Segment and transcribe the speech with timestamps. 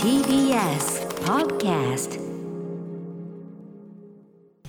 [0.00, 2.20] TBS Podcast.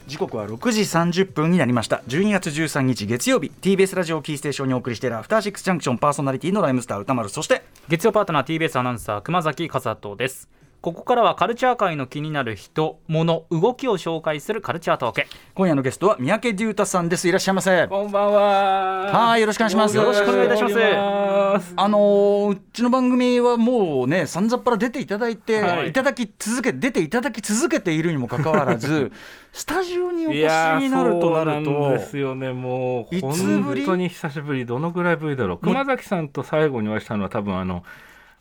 [0.08, 2.04] 時刻は6時30分になりました。
[2.08, 3.52] 12月13日月曜日。
[3.62, 7.30] TBS ラジオキーステーションにお送りしているアフターシックスジャンクションパーソナリティのライムスター歌丸。
[7.30, 10.50] そして月曜パートナー TBS アナウンサー熊崎和人です
[10.82, 19.12] ここからはカルチャー界の気になる人物動きを紹介するカルチャートーク今夜のゲストは三宅龍太さんですいらっしゃいませこんばんは。
[19.12, 21.74] はいよろしくお願いしますよろしくお願いいたします。
[21.76, 29.12] あのーうちの番組はもうねさんざっぱら出ていただいて、はいい、ただき続け出ていただき続けているにもかかわらず
[29.54, 30.44] スタジオにお越し
[30.80, 32.54] になるとなるそうなんですとよね。
[32.54, 34.66] もういつぶり本当に久しぶり。
[34.66, 35.58] どのぐらいぶりだろう。
[35.60, 37.84] 熊崎さんと最後にお会いしたのは多分あの。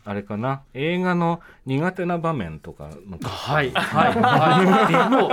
[0.04, 0.62] あれかな？
[0.74, 3.70] 映画の苦手な場面とかのはい。
[3.72, 4.14] はい。
[4.20, 5.30] はいでも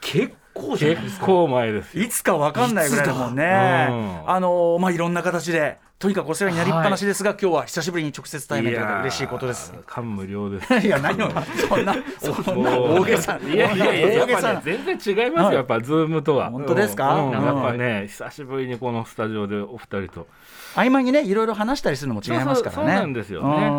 [0.00, 1.26] 結構じゃないですか。
[1.26, 2.04] 結構前ですよ。
[2.04, 3.88] いつかわかんないぐらいだもんね。
[3.90, 3.94] う
[4.26, 4.30] ん。
[4.30, 9.74] あのーまあいろんな形でとにかくお世話になりっぱなしですが、今日は久しぶりに直接対面ということで嬉しいことです。
[9.86, 10.74] 感無量です。
[10.86, 11.28] いや何を
[11.68, 12.78] そんな そんな。
[12.80, 13.38] 大げさ。
[13.46, 14.40] いやいやいや大げさ。
[14.54, 16.48] なね全然違いますよやっぱズームとは。
[16.50, 17.16] 本当ですか？
[17.16, 17.26] うん。
[17.26, 17.44] うん。
[17.44, 20.26] やっぱね久しぶりにこのスタジオでお二人と。
[20.74, 22.82] 合間にねいろいろ話したりするのも違いますからね。
[22.82, 23.70] そうなんですよね。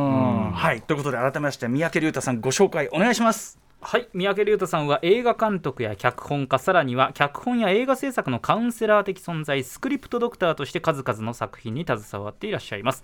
[0.53, 0.81] はい。
[0.83, 13.03] ということで改めまして三宅龍太さんご紹介お願いしますはい三宅龍太さんは映画監督や脚本家さらには脚本や映画制作のカウンセラー的存在スクリプトドクターとして数々の作品に携わっていらっしゃいます。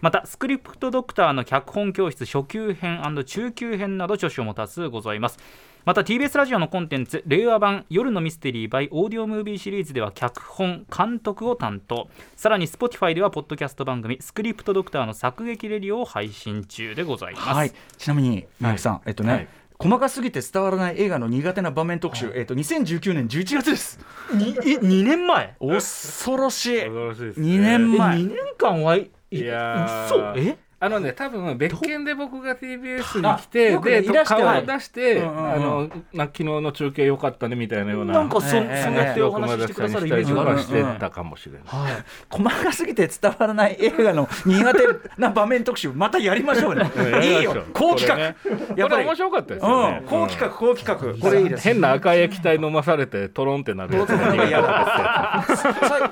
[0.00, 5.38] またスクリプトドクターの脚本教室初級編中級編など著書も多数ございます。
[5.84, 12.08] また TBS ラジオのコンテンツ令和版夜のミステリー by オーディオムービーシリーズでは脚本監督を担当。
[12.34, 23.98] さらに Spotify ではポッドキャスト番組スクリプトドクターの作劇レディオを配信中でございます、はいちなみに三宅さん、えっとね、はい細かすぎて伝わらない映画の苦手な場面特集、えっと2019年11月です。
[24.32, 25.54] にえ2年前？
[25.60, 26.78] 恐ろしい。
[26.80, 27.46] 恐ろしいですね。
[27.46, 30.56] 2年え前2年間はいいやえ？
[30.78, 38.12] あのね多分別件で僕が TBS に来てでいらして顔を出して、あのな昨日の中継良かったねみたいなような。
[38.12, 41.62] なんかそ,、ええそうやってお話ししてくださるイメージがしてたかもしれない。
[41.64, 44.80] はい、細かすぎて伝わらない映画の苦手
[45.16, 46.90] な場面特集またやりましょうね。
[47.24, 47.56] いいよ。
[47.72, 48.42] 好企画、やっこ
[48.76, 48.96] ぱり。
[48.98, 50.02] れ面白かったですよね。
[50.02, 50.08] うん、。
[50.08, 51.18] 好企画好企画。
[51.18, 54.06] これいいです変な赤い液体飲まされてトロンってなるや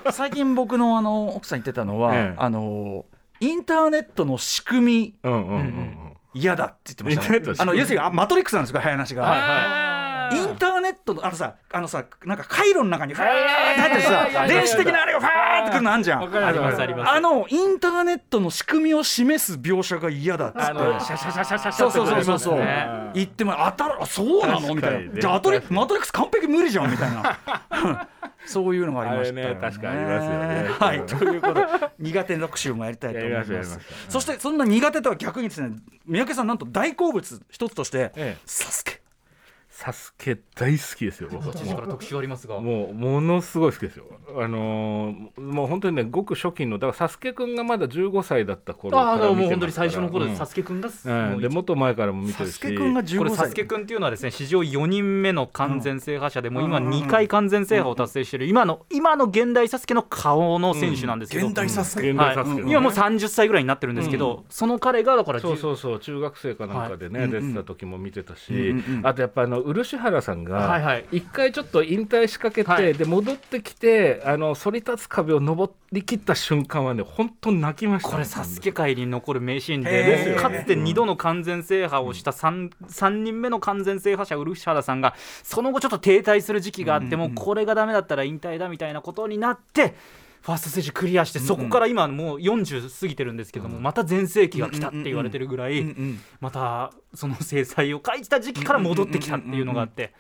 [0.04, 2.34] つ最近僕のあの奥さん言ってたのは、ええ。
[2.38, 3.04] あの
[3.44, 5.15] インターネットの仕組み。
[6.32, 7.60] 嫌だって言ってました、インターネットの仕組み。
[7.60, 13.33] あの要するにあマトリックスなんですよ早話が、インターネットのあのさあのさなんか回路の中にファーっ
[13.75, 16.22] て入ってさ電子的なあれがファーってくるのあんじゃん。
[16.22, 17.10] ありますあります。
[17.12, 20.65] あのインターネットの仕組みを示す描写が嫌だっつって。
[20.65, 22.59] シャシャシャシャシャシャそうそうそうそう
[23.15, 28.09] 言ってもあたらあそうなのみたいなじゃあマトリックス完璧無理じゃんみたいな
[28.47, 30.69] そういうのがありましたよあれね確かありますよね。
[30.78, 31.06] はい。
[31.06, 31.66] ということで
[31.99, 33.53] 苦手特集もやりたいと思います。
[33.53, 38.37] ましょうそしてそんな苦手とは逆にですね三宅さんなんと大好物一つとしてええ。
[38.44, 38.94] サスケ
[39.76, 42.60] サスケ大好きですよ僕から特集ありますが。
[42.60, 44.04] もうものすごい好きですよ。
[44.38, 50.36] あのーもう本当にねごく初期のだからサスケくんがまだ15歳だった頃あら見てもう本当に最初の頃でうん。
[50.36, 51.40] サスケくんが、うん。
[51.40, 52.54] でもっと前からも見てサるし。
[52.54, 56.86] スケ君がこ15れサ歳スケくんっていうのはですね史上4人目の完全制覇者でもう今うん。
[56.86, 62.10] うんうん2回完全制覇を達成している今の今の現代サスケの顔の選手なんですけど、現代サスケ。
[62.10, 62.36] 現はい。
[62.36, 62.62] 代サスケ。
[62.62, 67.30] 今もう30歳ぐらいになってるんですけど、その彼がだからそうそうそう中学生かなんかでね、はい。
[67.30, 69.06] 出てた時も見てたし、うんうんうん。
[69.06, 72.94] あとやっぱあの漆原さんが一回ちょっと引退しかけて、はい。
[72.94, 78.10] で戻ってきてあの反り立つ壁を登り切った瞬間はね本当に泣きました。
[78.10, 89.94] これサスケ界に残る名シーンでかつて2度の完全制覇をした 3, 三人目の完全制覇者漆原さんがその後ちょっと停滞する時期があってもうこれがダメだったら引退だみたいなことになって
[90.44, 95.82] ファーストステージクリアしてそこから今もう40過ぎてるんですけどもまた全盛期が来たって言われてるぐらい
[96.41, 100.12] またその制裁を書いた時期から戻ってきたっていうのがあって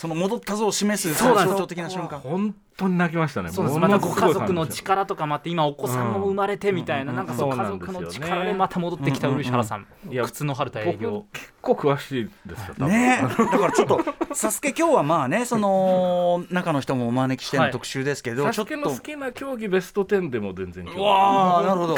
[0.00, 1.56] その戻ったぞを示すそうなんです。
[1.58, 2.20] 象徴的な瞬間。
[2.20, 3.50] 本当に泣きましたね。
[3.50, 3.78] そうです。
[3.78, 9.86] またご家族の力とかもあって今お子さんも生まれてみたいなうんなんかそう家族の力でまた戻ってきた漆原さん。
[10.10, 13.42] いや靴の春田営業僕結構詳しいですよねえ。
[13.44, 14.00] だからちょっと
[14.32, 21.96] 「サスケ今日はまあねその中の人もお招きしての特集ですけど、サちょっとスケの好きな競技ベスト10でも全然わあなるほど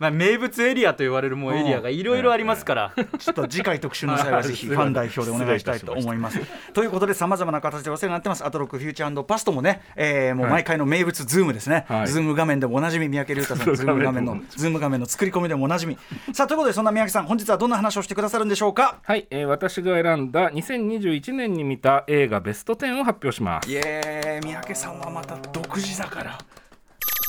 [0.00, 6.40] まあ、名物エリアと言われるもうエリアがいろいろありますから、ちょっと次回特集の際はぜひファン代表でお願いしたいと思います。
[6.72, 8.44] ということでさまざまな形でお世話になってます。
[8.44, 12.08] アトロクフューチャーパストもね、えーもう毎回の名物 Zoom ですね、はい。
[12.08, 15.98] Zoom 画面でもおなじみ三宅隆太さん Zoom 画面の Zoom 画面の作り込みでもおなじみ。
[16.32, 19.00] さあということでそんな三宅さん本日はどんな話をしてくださるんでしょうか？
[19.04, 23.70] はい、えー私が選んだ2021年に見た映画ベスト10を発表します。
[23.70, 26.38] いえ三宅さんはまた独自だから。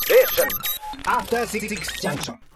[0.08, 0.71] Junction.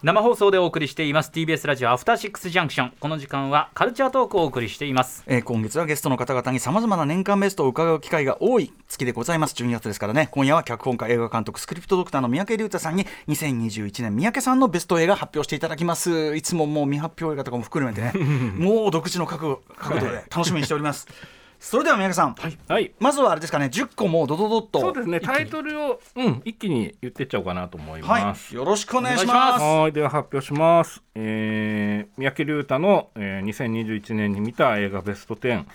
[0.03, 1.31] 生放送でお送りしています。
[1.31, 5.23] TBS ラジオアフターシックスジャンクションこの時間はカルチャートークをお送りしています。
[5.27, 8.71] えー今月はゲストの方々にさまざまな年間ベストを伺う機会が多い。
[8.87, 9.55] 月でございます。
[9.61, 10.29] 12月ですからね。
[10.31, 16.35] 今夜は脚本家映画監督スクリプトドクターの三宅龍太さんに2021年三宅さんのベスト映画発表していただきます。
[16.37, 18.13] いつももう未発表映画とかも含めてね。
[18.55, 21.07] もう独自の角角度で楽しみにしております
[21.59, 22.35] それでは三宅さん、
[22.67, 22.93] はい。
[22.99, 25.19] まずはあれですかね10個もうドドドッとそうですね。
[25.19, 28.55] タイトルを、うん、一気に言ってっちゃおうかなと思いはます、い。
[28.55, 29.63] よろしくお願いします。
[29.63, 31.01] はい、では発表します。
[31.15, 35.65] えー、三宅龍太の、えー、2021年に見た映画ベスト10、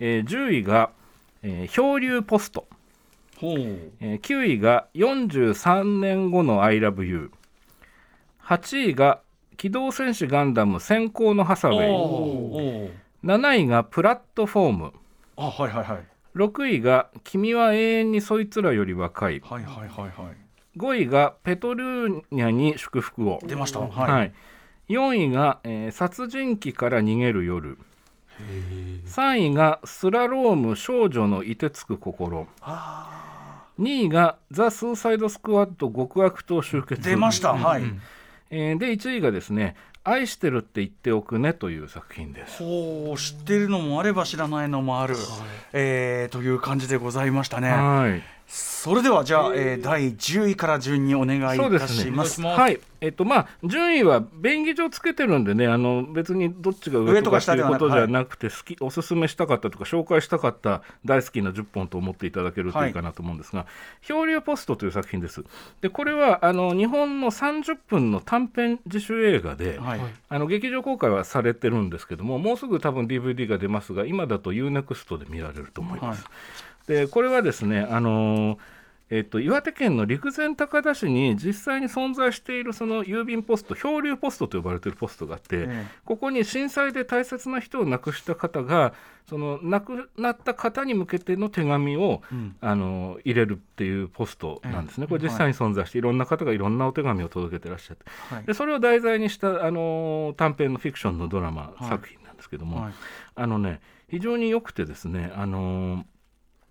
[0.00, 0.90] えー、10位が、
[1.42, 2.66] えー、漂流ポスト、
[3.40, 3.58] ほう。
[4.00, 7.30] えー、9位が43年後の I love you、
[8.44, 9.20] 8位が
[9.56, 12.90] 機動戦士ガンダム先行のハサウェイ、お
[13.24, 14.92] 7位がプラットフォーム、
[15.38, 16.04] あはいはいはい。
[16.36, 20.36] 6位が君は永遠にそいつらより若い、はいはいはいはい。
[20.76, 23.38] 5位がペトルーニャに祝福を。
[23.44, 23.80] 出ました。
[23.80, 24.32] はい、はい、
[24.88, 27.78] 4位が、えー殺人鬼から逃げる夜」
[29.06, 37.82] 3位が「スラローム少女の凍てつく心」2位が「ザ・スーサイド・スクワット極悪党集結」出ました、はい、
[38.50, 42.58] えーで1位がですね「愛してるって言っておくね」という作品です。
[42.58, 45.16] ほう知ってるのもあれば知らないのもある、
[45.72, 47.70] えーという感じでございましたね。
[47.70, 52.40] はいそれではじゃあ、えー第10位から順にお願いいたします。
[52.40, 63.66] はい、えっとまあ順位は便宜上つけてるんでねあの別にどっちが上とかっていうことじゃなくて好き、おすすめしたかったとか紹介したかった大好きな10本と思っていただけるといいかなと思うんですが
[64.00, 65.44] 「漂流ポスト」という作品です。
[65.82, 70.00] でこれはあの日本の30分の短編自主映画で、はい
[70.30, 76.24] あの劇場公開はされてるんですけどももうすぐ多分 DVD が出ますが今だと UNEXT で見られると思います。
[76.88, 78.58] でこれはですねあのー
[79.10, 85.86] えっと、岩手県の陸前高田市に実際に存在しているその郵便ポスト漂流ポストと呼ばれているポストがあって、ええ。
[86.04, 88.92] ここに震災で大切な人を亡くした方が
[89.26, 92.56] その亡くなった方に向けての手紙を、うん。
[92.60, 95.08] あの入れるっていうポストなんですね、ええ。
[95.08, 98.04] これ実際に存在していろんな方がいろんなお手紙を届けてらっしゃって。
[98.34, 98.44] はい。
[98.44, 101.88] でそれを題材にしたあの短編のフィクションのドラマはい。
[101.88, 102.92] 作品なんですけども、はい。
[103.36, 103.80] あのね
[104.10, 106.04] 非常に良くてですねあの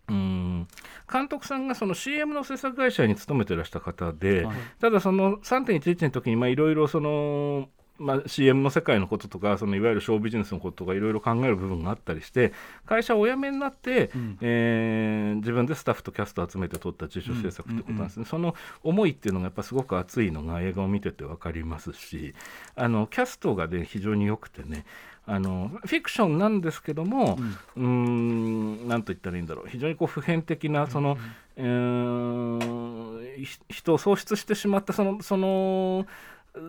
[0.09, 0.67] うーん。
[1.11, 4.55] 監督さんがその CM の制作会社に勤めてらした方で、はい。
[4.79, 12.53] ただその3.11の時にまあいろいろその、まあ、CM の世界のこととかそのいわゆるショービジネスのこととかいろいろ考える部分があったりして
[12.85, 14.37] 会社をお辞めになって、うん。
[14.41, 22.33] えー自分でスタッフとキャストを集めて撮った自主制作ってことなんですね、その思いっていうのがやっぱすごく熱いのが映画を見てて分かりますし
[22.75, 24.85] あのキャストがね非常に良くてね
[25.29, 27.37] あのフィクションなんですけども、
[27.75, 31.17] うーん、なんと言ったらいいんだろう、非常にこう普遍的な、その、
[31.57, 36.05] うーんひ人を喪失してしまった、その、その、
[36.55, 36.59] う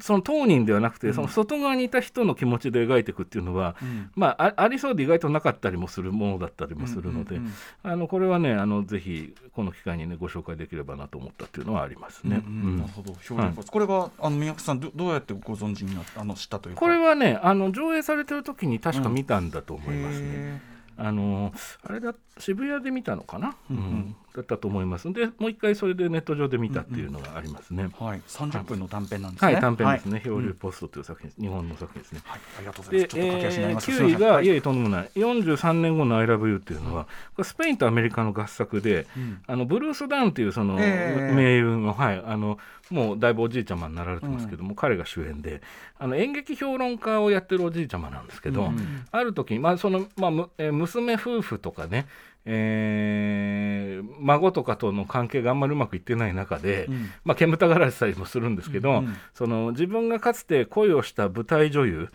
[0.00, 4.10] その当人ではなくて、その外側にいた人の気持ちで描いていくっていうのは、うん。
[4.14, 7.52] まあ、あありそうで意外となかったりもするものだったりもするので、うんうん
[7.84, 7.90] うん。
[7.92, 12.42] あのこれはねあのぜひこの機会にねご紹介できればなと思ったっていうのはありますね。
[12.46, 13.14] うんうんなるほど。
[13.14, 16.80] 漂流ポストこれはあの宮城さんどどうやってご存知になったあの知ったというか。
[16.80, 20.26] これはねあの上映されてる時に確か見たんだと思いますね。
[20.30, 20.60] へ
[20.98, 21.52] あの
[21.82, 23.82] あれだ渋谷で見たのかな、うんうん。
[23.82, 25.12] うんだったと思います。
[25.12, 27.84] でもう一回それでネット上で見たっていうのがありますね。
[27.86, 28.20] ーはい。
[28.26, 29.52] 30分の短編なんですね。
[29.52, 30.22] はい、短編ですね、はい。
[30.22, 32.20] 漂流ポストという作品です、日本の作品ですね。
[32.24, 32.40] はい。
[32.58, 34.58] ありがとうございまですえーます9位が、い、やえい。
[34.58, 35.10] えとんでもない。
[35.14, 39.42] 43年後の「ILOVEYOU」っていうのはこれスペインとアメリカの合作で、うん。
[39.46, 42.58] あのブルース・ダウンっていうその、ええ名優の,、はい、あの
[42.90, 45.62] もうだいぶおじいちゃまになられてますけども、彼が主演で
[45.98, 49.04] あの演劇評論家をやってるおじいちゃまなんですけど、うん。
[49.10, 52.06] ある時に、まあそのまあむえー娘夫婦とかね、
[52.46, 57.10] えー孫とかとの関係があんまりうまくいってない中で、うん。
[57.24, 62.08] まあ、煙たがられてたりもするんですけど、うんその自分がかつて恋をした舞台女優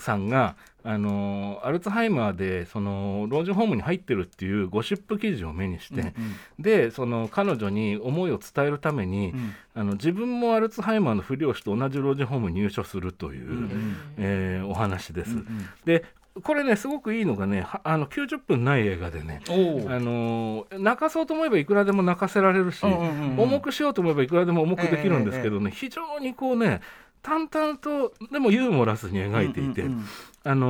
[0.00, 6.14] さんが、あのアルツハイマーでその老人ホームに入ってるっていうゴシップ記事を目にして、
[6.58, 15.30] でその彼女に思いを伝えるために、うんあの自分もアルツハイマーのふりをして同じ老人ホームに入所するという、んえーお話です。
[15.30, 15.46] うん。
[15.84, 16.04] で
[16.42, 26.80] これねすごくいいのがねはあの90分ない映画でねあのー泣かそうと思えばいくらでも泣かせられるし、うんうんうんうん重くしようと思えばいくらでも重くできるんですけどね、非常にこうね
[27.22, 30.04] 淡々とでもユーモラスに描いていて、うんうんうん
[30.44, 30.66] あの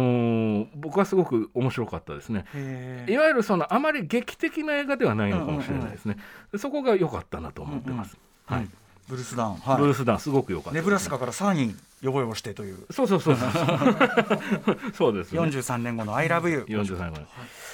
[0.64, 2.46] ー僕はすごく面白かったですね。
[3.08, 6.16] いわゆるそのあまり劇的な映画ではないのかもしれないですね。
[6.56, 8.16] そこが良かったなと思ってます。
[8.46, 8.68] はい。
[9.08, 13.36] ブルースダウン、はい、ブルースダウンすごく良かったネブラスカからさらにヨボヨボしてというそうそうそう。
[14.94, 17.26] そうです、ね、43年後の「ILOVEYOU」43年後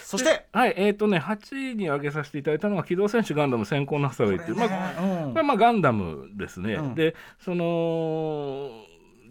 [0.04, 0.46] そして。
[0.52, 5.46] はいえっ、とね8位に挙げさせていただいたのが「機動戦士ガンダム先行のハサウェイ」っていう、まあうん。
[5.46, 6.94] まあガンダムですね、うん。
[6.94, 8.70] でその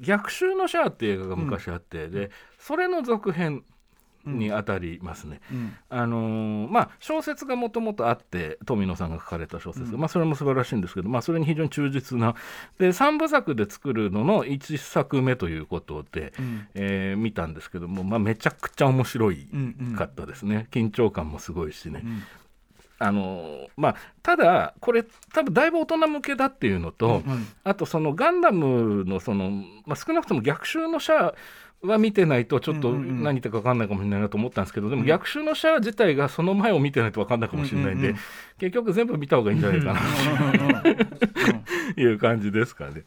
[0.02, 3.64] 逆襲のシャアっていう映画が昔あって、でそれの続編
[4.26, 5.76] にあたりますね、うん。
[5.90, 12.36] あのーまあ小説がもともとあって富野さんが書かれた小説、まあそれも素晴らしいんですけど、まあ、それに非常に忠実な。
[12.78, 16.68] で3部作で作るのの1作目ということで、うん。
[16.76, 19.96] えー見たんですけども、まあ、めちゃくちゃ面白いうんうん。
[19.96, 22.24] かったですね、緊張感もすごいしね、うん
[23.00, 29.50] あのまあ、ただこれ多分だいぶ大人向けだっていうのと、うんあとそのガンダムのその、
[29.86, 31.36] まあ、少なくとも逆襲のシャア
[31.86, 38.20] は見てないとちょっと何言ってるか分かんないかもしれないなと思ったんですけど、でも逆襲のシャア自体がその前を見てないと分かんないかもしれないんで、うんうんうん
[38.60, 40.82] 結局全部見た方がいいんじゃないかな。
[40.82, 43.04] と いう感じですかね。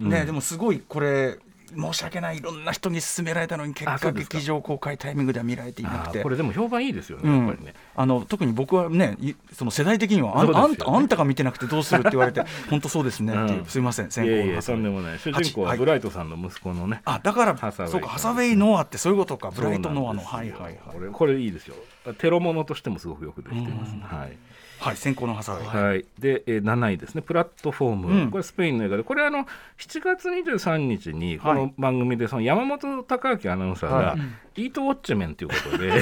[0.00, 0.08] うん。
[0.10, 1.38] ねでもすごいこれ
[1.74, 6.22] 申し訳ないいろんな人に勧められたのに結果劇場公開タイミングでは見られていなくて。
[6.22, 7.46] これでも評判いいですよね、うん。
[7.46, 7.74] やっぱりね。
[7.94, 10.52] あの特に僕はねいその世代的にはあね。
[10.54, 13.32] あんたあんたが見てなくてどうするって言われて 本当そうですね。
[13.32, 15.18] っていう、うんすいません先いやいや行のとんでもない。
[15.18, 15.78] 主人公ははい。
[15.78, 19.50] ブライトさんの息子のね、あだからそうかハサウェイ・ノアってそういうことか。
[19.50, 20.78] ブライト・ノアのはいはいはい。
[20.86, 21.74] これこれいいですよ。
[22.18, 24.00] テロものとしてもすごくよくできてます、うん。
[24.00, 24.36] はい
[24.80, 24.96] はい。
[24.96, 28.30] 先行のハサウェイ、はい、で、えー7位ですね、プラットフォーム、うん。
[28.30, 29.46] これスペインの映画で、これあの、
[29.78, 34.62] 7月23日にこのはい番組で、その山本隆明アナウンサーが、はい。
[34.62, 35.92] イートウォッチメンということで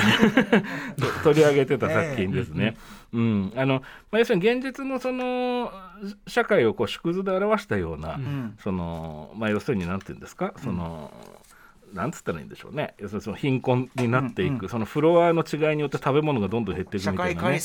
[1.23, 2.77] 取り上げてた作品ですね。
[3.13, 3.53] うん。
[3.55, 5.71] あのまあ、要するに現実のその
[6.27, 8.57] 社会をこう縮図で表したような、ん。
[8.63, 11.13] そのまあ、要するになんていうんですか、その
[11.97, 12.95] なんつったらいいんでしょうね。
[12.99, 14.69] 要するにその貧困になっていく、うんうん。
[14.69, 17.61] そのフロアの違いによって食べ物がどんどん減っていく社みたいな、ね、会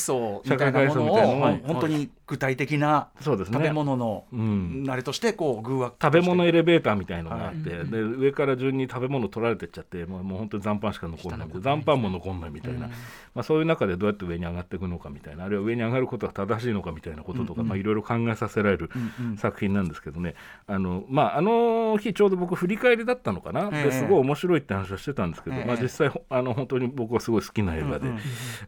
[0.72, 1.62] 階層みたいなものをはい。
[1.64, 4.86] 本当に具体的な食べ物のうん。
[4.88, 7.86] あれとしてこう偶話食べ物エレベーターみたいのがあって、はい。
[7.90, 11.48] で上から順に食べ物取られてっちゃってもうもう本当に残飯しか残らない。
[11.52, 12.88] 残飯も残んないみたいな、
[13.34, 15.44] まあ、そういう中でどうやって上に上がっていくのかみたいな。
[15.44, 19.36] あるいは上に上がることが正しいのかみたいなこととか、まあ、いろいろ考えさせられるうんうん。
[19.36, 20.34] 作品なんですけどね。
[20.66, 23.84] あの,、まあ、あの日ちょうど僕振り返りだったのかな、ええ。
[23.84, 25.64] ですごい面白いって話をしてたんですけど、ええ。
[25.66, 28.18] まあ、実際ほあの本当に僕はすごい好きな映画で、うんうん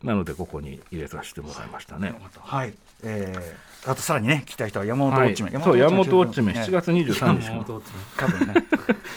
[0.02, 2.14] なのでここに入れさせてもらいましたね。
[2.40, 3.53] はい、えー、
[3.86, 6.62] あとさらにね聞きたい人は山本ウォはい、ッチメン、そう山本ウォッチメンね。
[6.62, 7.50] 7月23日。
[7.68, 7.82] の、
[8.16, 8.54] 多分ね。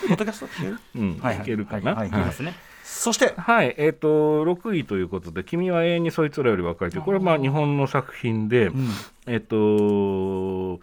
[0.10, 0.80] ポッドキャスト聞ける？
[0.96, 1.18] うん。
[1.20, 1.96] はいけるかな？
[1.96, 2.54] はいすね。
[2.84, 8.90] そしてはい、えっ、と6位ということで「君は永遠にそいつらより若い」というこれはまあ日本の作品で、うん。
[9.28, 10.80] えっ、と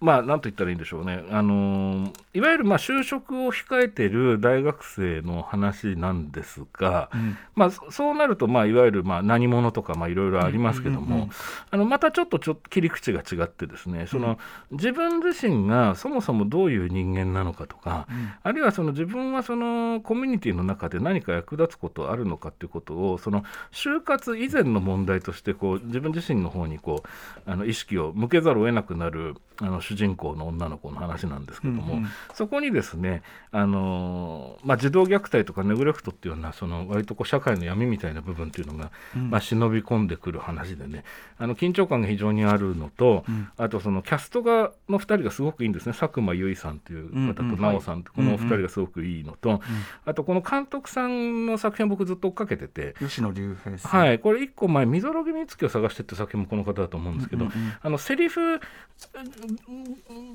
[0.00, 7.36] まあなんと言ったらいいんでしょうね、あのーいわゆるまあ就職を控えている大学生の話なんですが、うん。
[7.56, 11.30] まあ、そそうなると、まあ、いわゆるまあ何者とかまあいろいろありますけども、うんうんうん
[11.72, 14.38] あのまたちょっとちょ切り口が違ってですねその、
[14.70, 18.06] 自分自身がそもそもどういう人間なのかとか、
[18.42, 32.08] あるいはその自分はそのコミュニティの中で何か役立つことあるのかっていうことをその就活以前の問題としてこう自分自身の方にこうあの意識を向けざるを得なくなるあの主人公の女の子の話なんですけども、うんうん。
[32.34, 39.30] そこにですねあの、まあ、児童虐待とかネグレクトっていうようなその割とこう社会の闇みたいな部分っていうのが、うん。
[39.30, 41.04] まあ、忍び込んでくる話でね
[41.38, 43.48] あの緊張感が非常にあるのと、うん。
[43.56, 45.92] あとそのキャストがの2人がすごくいいんですね。
[45.92, 47.56] 佐久間由衣さんという方とうんうん。
[47.56, 49.60] 奈緒さんとこのお二人がすごくいいのと、
[50.04, 52.94] あとこの監督さんの作品を僕ずっと追っかけてて。
[53.00, 53.32] 吉野
[53.78, 54.00] さん。
[54.00, 57.72] はい、これ1個前「みぞろぎみつきを探して」って作品もこの方だと思うんですけど、うんうんうん。
[57.82, 58.60] あのセリフ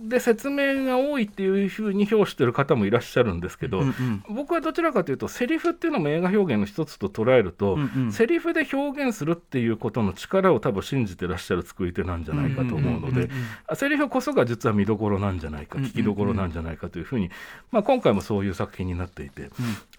[0.08, 4.24] で説明が多いっていうふうに評してる方もいらっしゃるんですけど、うんうん。
[4.30, 8.12] 僕はどちらかというとセリフっていうのも映画表現の一つと捉えると、うんうん。
[8.12, 13.30] セリフで表現するっていうことの力を多分信じてらっしゃる作り手なんじゃないかと思うので
[13.74, 17.32] セリフこそが実は見どころなんじゃないか聞きどころなんじゃないかというふうに、
[17.72, 19.50] まあ、今回もそういう作品になっていて、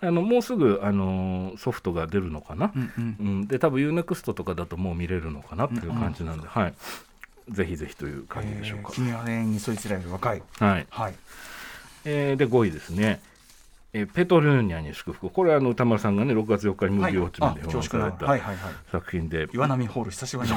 [0.01, 2.73] あのもうすぐあのソフトが出るのかな？
[2.75, 3.17] うんうん。
[3.19, 6.75] うん、で多分 UNEXT とかだともう見れるのかなっていう感じなんで、はい、
[7.49, 8.89] ぜひぜひという感じでしょうか。
[8.91, 10.43] えー君は永遠にそいつらより若い。
[10.59, 10.87] はい。
[10.91, 11.15] はい。
[12.05, 13.21] えーで5位ですね、
[13.93, 15.31] えーペトルーニャに祝福。
[15.31, 18.57] これはあの歌丸さんがね6月4日にムービーウォッチメンであ評価され恐縮なはいたはいはい。
[18.91, 20.57] 作品で、岩波ホール久しぶりに。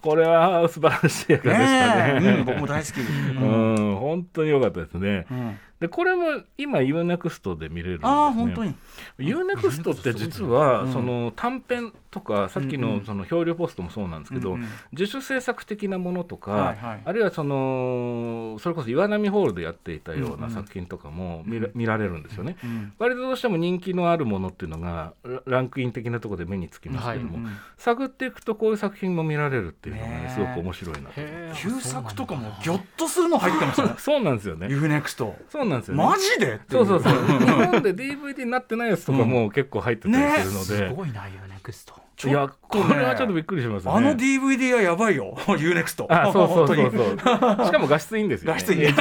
[0.00, 2.14] これは素晴らしい映画でしたね。
[2.16, 2.20] え。
[2.20, 2.30] ね。
[2.38, 3.00] うん僕も大好き。
[3.00, 5.26] うん、本当に良かったですね。
[5.30, 5.58] うん。
[5.80, 8.08] でこれも今 UNEXT で見れるんですね。
[8.08, 8.74] ああ本当に。
[9.18, 10.92] UNEXT って実はうん。
[10.92, 12.84] その短編とかさっきうん。
[12.84, 14.68] うんのその漂流ポストもそうなんですけど、うんうん。
[14.92, 17.02] 自主制作的なものとか、はいはい。
[17.04, 20.50] あるいはそのそれこそ岩波ホールでやっていたよううんうなん。
[20.50, 22.56] 作品とかも見ら,、見られるんですよね。
[22.62, 31.10] うん割とどうしても人気のあるものっていうのがラランクイン的なところで目につきますけども、うん探っていくとこういう作品も見られるっていうのがねすごく面白いな
[31.54, 33.94] 旧作とかもギョッとするの入ってますよね。
[33.98, 34.68] そうなんですよね。
[34.70, 35.34] U-NEXT。
[35.50, 36.04] そうなんですよね。
[36.04, 36.60] マジで？
[36.70, 37.12] そうそうそう。
[37.12, 41.94] 日本で DVD になってないやつとかも結構入ってたりするのすで、ごいな U-NEXT。
[41.94, 43.92] ちょいやこれはちょっとびっくりしますね。
[43.92, 47.66] あの DVD はやばいよ U-NEXT あ、そうそうそう本そう。
[47.66, 48.54] しかも画質いいんですよ、ね。
[48.54, 48.86] 画質いい。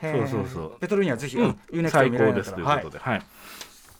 [0.00, 0.80] そうそうそう。
[0.80, 1.58] ペトロニアぜひ、うん。
[1.72, 2.26] U-NEXT 最見ら。
[2.26, 3.22] れ高ですということで、はい。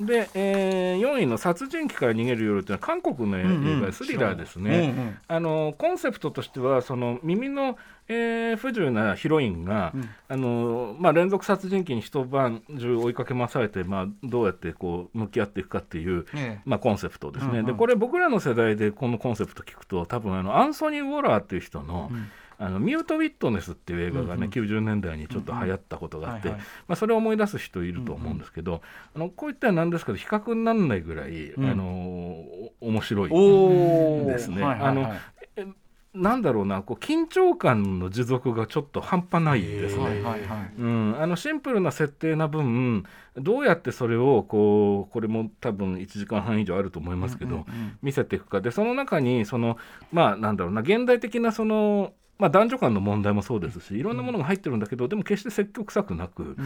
[0.00, 4.94] で、えー、4位の「殺人鬼から逃げる夜」っていうのは韓国の映画でスリラーですね。
[4.96, 5.18] うんうん。
[5.28, 7.76] あのコンセプトとしてはその耳の、
[8.08, 10.08] えー不自由なヒロインが、うん。
[10.28, 16.60] あのまあ、連続殺人鬼に一晩中追いかけ回されて、まあ、どうやってこう向き合っていくかっていう、ええ。
[16.64, 17.66] まあ、コンセプトですね、うんうん。
[17.66, 24.50] でこれ僕らの世代でこのコンセプト聞くと多分あのアンソニー・ウォラーっていう人の,、うんあのミュート・ウィットネスっていう映画がね、うんうん。
[24.50, 26.66] 90年代にちょっと流行ったことがあって、はいはい。
[26.88, 28.82] まあ、それを思い出す人いると思うんですけど、
[29.16, 31.70] あのこういったらなんですけど比較にならないぐらい、うん。
[31.70, 34.62] あのお面白いですね。
[34.62, 35.10] あの
[36.12, 40.02] なんだろうなこう緊張感の持続がちょっと半端ないですね。
[40.02, 40.72] はいはいはい。
[40.76, 43.04] うん、あのシンプルな設定な分
[43.36, 47.98] どうやってそれをこうこれも多分1時間半以上あると思いますけど、うんうんうん。
[48.02, 48.60] 見せていくか。
[48.60, 49.78] でその中にその
[50.12, 56.56] まあなんだろうな現代的なその、まあ、男女間の問題もそうですしいろんなものが入ってるんだけど、でも決して積極臭くなく、うんうん。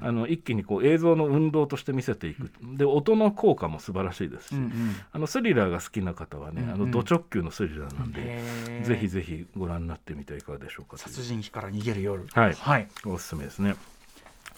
[0.00, 2.50] あの一気にこう映像の運動として見せていく。
[2.62, 4.96] で音の効果も素晴らしいですし、うんうん。
[5.12, 6.74] あのスリラーが好きな方はね、うんうん。
[6.74, 8.86] あのド直球のスリラーなんで、へー。
[8.86, 12.26] ぜひぜひご覧になってみてはいかがでしょうか殺人鬼から逃げる夜。
[12.32, 12.54] はい。
[12.54, 12.88] はい。
[13.04, 13.70] おすすめですね。
[13.74, 13.76] で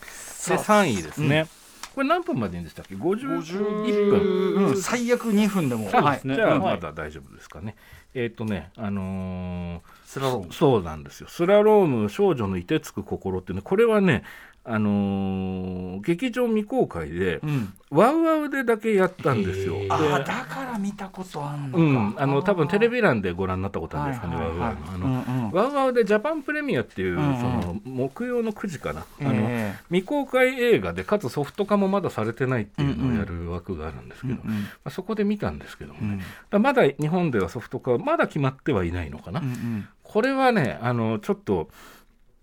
[0.06, 0.59] さあ。
[0.59, 1.47] 3位ですね、
[1.95, 4.66] これ何分までいいんでしたっけ？51分。
[4.66, 4.76] うん。
[4.76, 5.88] 最悪2分でも。
[5.90, 6.14] そうはい。
[6.16, 7.75] ですねじゃあうんまだ大丈夫ですかね。
[8.14, 10.52] えっ、とね、あのースラローム。
[10.52, 11.28] そうなんですよ。
[11.28, 14.22] スラローム少女の凍てつく心っていうね、これはね、
[14.68, 17.72] あのー劇場未公開で、うん。
[17.90, 19.76] ワウワウでだけやったんですよ。
[19.88, 20.25] あー。
[20.26, 21.84] だから見たことあんのか。
[21.84, 25.54] うん、あの多分テレビ欄でご覧になったことあるんですかね、はいはいはい。
[25.54, 27.40] ワウワウでジャパンプレミアっていう、うんうん。
[27.40, 34.66] その木曜の9時かな、あのえ未公開映画でかつソフト化もまだされてないっていうのをやる枠があるんですけど、うんうん。
[34.84, 36.62] あ、そこで見たんですけどもね、うん。
[36.62, 41.68] まだ日本ではソフト化はまだ決まってはいないのかな、うんうんこれはねあのちょっと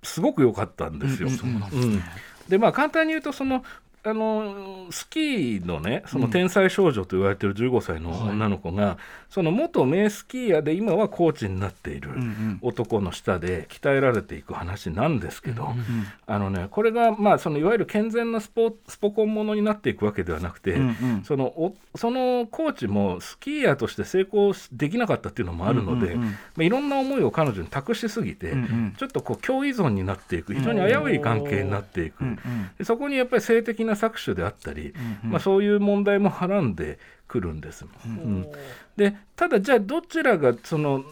[0.03, 1.27] すごく良かったんですよ。
[1.27, 2.03] うんうんそうなんですね、
[2.49, 3.63] でまあ簡単に言うとその
[4.05, 8.97] あのスキーのねその天才少女と言われてる15歳の女の子が、
[9.29, 12.59] その元名スキーヤーで今はコーチになっているうんうん。
[12.61, 15.83] 男の下で鍛えられていく話なんですけど、うんうん
[16.27, 21.23] あのね、これが、まあ、そのいわゆる健全なスポスポコンものになっていくわけではなくて、うんうん。
[21.23, 26.29] そのおそのコーチもスキーヤーとして成功できなかったっていうのもあるので、うんうんうん。
[26.29, 28.93] まあ、いろんな思いを彼女に託しすぎて、うんうん。
[28.97, 32.37] ちょっとこう共依存になっていく非常に危うい関係になっていく、うんうん。
[32.77, 37.85] でそこにやっぱり性的な搾取であったり、うんまあ、そういう問題もはらんでくるんです。
[38.05, 38.11] うん。
[38.11, 38.51] うん。
[38.95, 41.05] でただじゃあどちらがそのな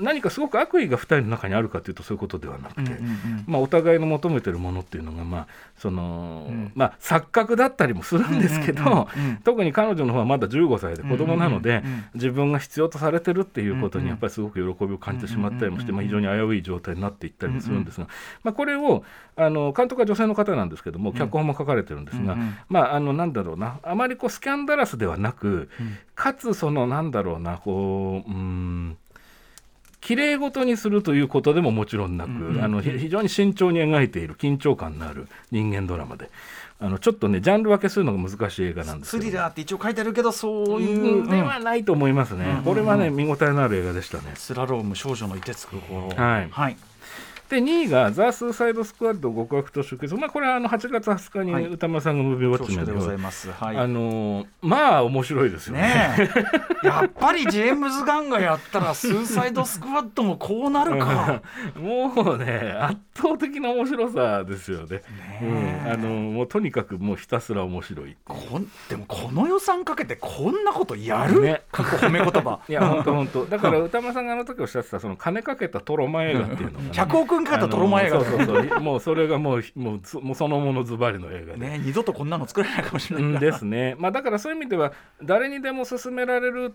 [0.00, 3.44] 何かすごく悪意が2人の中にあるかというとそういうことではなくて、うんうんうん。
[3.46, 6.72] まあ、お互いの求めてるものっていうのが、まあそのうん。
[6.74, 18.08] まあ、錯覚だったりもするんですけど、うんうんうんうん特に彼女の方はまだ15歳で子供なので、うんうんうん自分が必要とされてるっていうことにやっぱりすごく喜びを感じてしまったりもして、まあ、非常に危うい状態になっていったりもするんですが、
[18.42, 19.04] まあ、これを
[19.36, 22.56] あの監督は女性の方なんですけども脚本も書かれてるんですが、うんうん。
[22.68, 25.98] まああのなんだろうなあまりこうスキャンダラスではなく、うん。
[26.14, 28.96] かつそのなんだろうなこううん
[30.00, 36.30] 綺麗事にするということでももちろんなく、うんうんあのひ非常に慎重に描いている緊張感のある人間ドラマで。
[36.80, 44.34] あのちょっとねジャンル分けするのが難しい映画なんですけどスリラーって一応書いてあるけどそういう、うんではないと思いますね、うんこれはね見応えのある映画でしたね。
[44.36, 46.08] スラローム少女の凍てつく心。
[46.10, 46.48] はい。
[46.50, 46.76] はい
[47.48, 51.62] で2位が「ザ・スーサイド・スクワッド極悪と出血」まあこれはあの8月20日はい。
[51.64, 53.50] に歌丸さんがムービーウォッチメンでございます。
[53.50, 53.76] はい。
[53.76, 55.82] あのーまあ面白いですよね。
[55.82, 56.30] ね
[56.82, 56.86] え。
[56.86, 61.42] やっぱりジェームズ・ガンがやったらスーサイド・スクワットもこうなるか。
[61.76, 64.96] もうね圧倒的な面白さですよね。
[64.96, 65.02] ね
[65.42, 71.62] うん、えあのもうとにかくもうひたすら面白いこんでもこの予算かけてこんなことやる、ね。
[71.72, 72.60] 褒め言葉。
[72.68, 78.80] いや本当本当だから歌間さんがあの時おっしゃってたその金かけたトロマ映画っていうのがね、 100億円かかったトロマ映画そうそうそう。
[78.80, 86.74] もうそれがもうもうそもうそのものズバリの映画で、ね二度とこんなの作れないかもしれないうんですね、まあ、だからそういう意味では誰にでも勧められる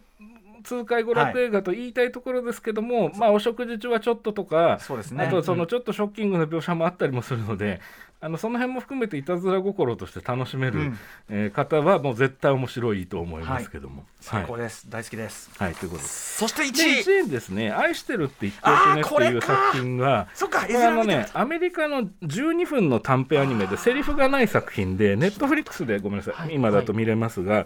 [0.63, 5.25] 痛快娯楽映画と言いたいところですけども、まあ、お食事中はちょっととか、そうですね。
[5.25, 7.81] あとそのちょっとショッキングな描写もあったりもするので、
[8.23, 10.99] あのその辺も含めていたずら心として楽しめる、うん。
[11.29, 14.05] えー方はもう絶対面白いと思いますけども。
[14.21, 15.51] 最高です、大好きです。
[15.59, 16.03] はい、ということ。
[16.03, 27.65] そして1で位1位ですね「愛してるって言っておくね」っていう作品はそっかあのねアメリカの12分の短編アニメでセリフがない作品でネットフリックスでごめんなさい、今だと見れますが、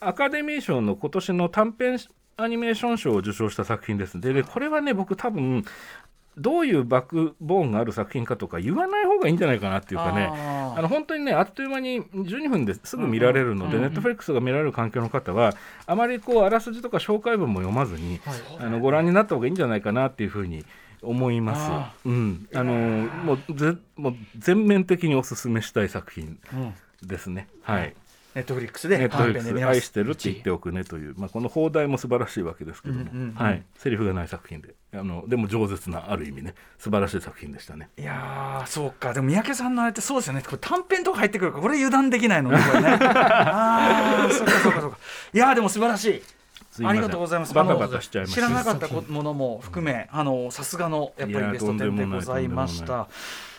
[0.00, 1.98] アカデミー賞の今年の短編
[2.36, 4.20] アニメーション賞を受賞した作品です。
[4.20, 5.64] ででこれはね僕多分
[6.36, 10.30] どういうバックボーンがある作品かとか言わない方がいいんじゃないかなっていうかね。
[10.76, 15.54] あの本当にねあっという間に12分ですぐ見られるので、ネットフリックスが見られる環境の方は
[15.86, 18.20] あまりこうあらすじとか紹介文も読まずに、
[18.58, 20.64] あのご覧になった方がいいんじゃないかなっていうふうに
[21.02, 21.60] 思います。
[21.70, 21.92] あ。
[22.04, 26.74] うん、あのもうぜもう全面的にお勧めしたい作品うん。
[27.06, 27.48] ですね。
[27.62, 27.94] はい。
[28.34, 33.34] ネットフリックスでネットフリッ愛してるって言っておくねという、まあこの放題も素晴らしいわけですけども、うんうんうん。
[33.34, 33.62] はい。
[33.78, 37.90] セリフがない作品で、あのでも饒舌なある意味ね素晴らしい作品でしたね。
[37.96, 39.12] いやーそうか。
[39.12, 40.42] でも三宅さんのあれってそうですよね。
[40.42, 42.50] これ短編とか入ってくるからこれ油断できないの。
[42.50, 42.88] ねこれね。
[43.00, 44.98] ああそうかそうかそうか。
[45.32, 46.22] いやーでも素晴らしい。
[46.84, 47.54] ありがとうございます。
[47.54, 48.40] バタバタしちゃいました。
[48.40, 53.06] 知らなかったこものも含めあのさすがのやっぱりベスト10でとんでございました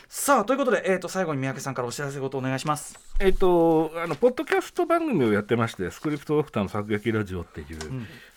[0.07, 2.97] さあということで、えー、と最後に三宅さんからお知らせことお願いします。
[3.19, 7.67] えっと、あのポッドキャスト番組をやってまして、スクリプトドクターの作劇ラジオっていう、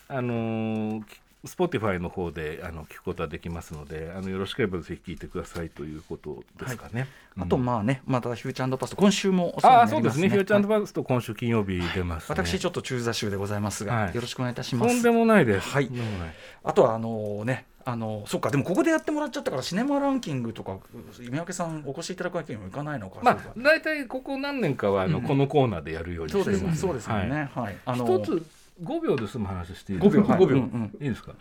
[0.07, 1.03] あのー、
[1.45, 7.07] Spotify の方であの聞くことはできますので、あのよろしければぜひ聞いてくださいということですかね。
[7.37, 12.25] あとまあねまたフューチャーパスト今週もお世あ話になりますねあそうですね、フューチャーはいバースト今週金曜日出ます、ね。
[12.29, 14.15] 私ちょっと中座週でございますが、はい。
[14.15, 14.95] よろしくお願いいたします。
[14.95, 15.69] とんでもないです。
[15.69, 15.87] はい。
[15.87, 16.33] とんでもない。
[16.63, 20.77] あとはあのねあのそっかでもここでやってもらっちゃったからシネマランキングとか
[21.19, 25.23] 三宅さんお越しいただくわけにもいかないのかまあ大体ここ何年かはあの、うん。
[25.23, 26.61] このコーナーでやるようにしてます。
[26.63, 28.45] ですそうですよねはい、あの一つ
[28.83, 31.03] 5秒で済む話していいです5か秒5秒、はいうんうん。
[31.03, 31.33] いいですか？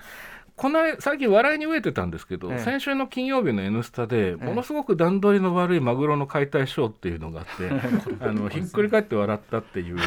[0.58, 2.58] この最近笑いに飢えてたんですけど、ええ。
[2.58, 7.70] 先週の金曜日の「N スタ」でえものすごく段取りの悪いマグロの解体ショーっていうのがあって、
[8.20, 9.96] あのひっくり返って笑ったっていう。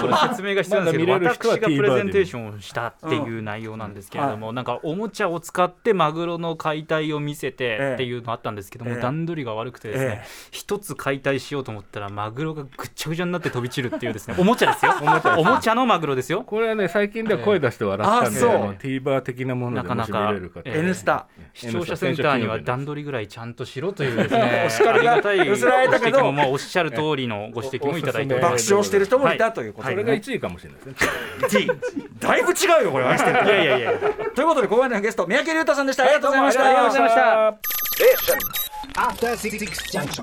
[0.00, 9.00] これ説明が必要なんですけど、ま私がプレゼンテーションをしたっていう内容なんですけれども、なんかおもちゃを使ってマグロの解体を見せてっていうのあったんですけども、ええ。
[9.00, 14.92] 段取りが悪くてですね、え一つ解体しようと思ったらマグロがぐっちゃぐちゃになって飛び散るっていうですねおもちゃですよ。
[15.38, 16.42] おもちゃのマグロですよ。
[16.42, 18.62] これはね最近では声出して笑ったんで、ええあそう。
[18.62, 21.26] あの TVer 的なものでかなかええ N スタ。
[21.52, 31.66] 視聴者センターには段取りぐらいちゃんとしろというですね お叱りがありがたいご寄せられたけど指摘もまあおっしゃる通りのご指摘もいただいて爆笑してる人もいたということで、それねが1位かもしれないですね。
[31.70, 31.80] 1位
[32.18, 33.04] だいぶ違うよこれ。
[33.04, 33.92] 愛してるいやいやいや。
[34.34, 36.04] ということでここまでのゲスト三宅龍太さんでした。
[36.04, 36.64] ありがとうございました。
[36.64, 38.64] ありがとうございました。
[38.96, 39.58] After Six
[39.90, 40.22] Junction.